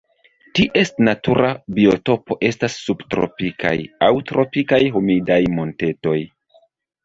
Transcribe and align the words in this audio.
Ties 0.59 0.91
natura 1.07 1.51
biotopo 1.79 2.39
estas 2.49 2.79
subtropikaj 2.87 3.75
aŭ 4.09 4.13
tropikaj 4.33 4.83
humidaj 4.99 5.41
montetoj. 5.61 6.19